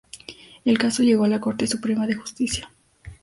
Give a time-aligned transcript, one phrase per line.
[0.65, 2.71] El caso llegó a la Corte Suprema de Justicia.